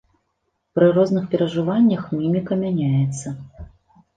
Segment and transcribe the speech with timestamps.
[0.77, 3.27] Пры розных перажываннях міміка мяняецца.